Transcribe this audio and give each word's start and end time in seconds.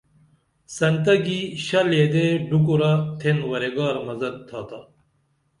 سنتہ 0.77 1.13
گی 1.25 1.39
شل 1.65 1.87
یدے 1.99 2.25
ڈُکُرہ 2.49 2.91
تھین 3.19 3.37
ورے 3.49 3.69
گارہ 3.75 4.01
مزہ 4.07 4.29
تھاتا 4.47 4.79